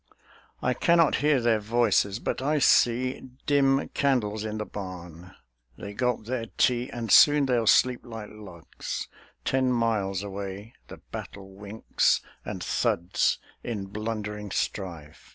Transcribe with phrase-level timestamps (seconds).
[0.11, 0.17] IV
[0.63, 5.35] I cannot hear their voices, but I see Dim candles in the barn:
[5.77, 9.07] they gulp their tea, And soon they'll sleep like logs.
[9.45, 15.29] Ten miles away The battle winks and thuds in blundering strife.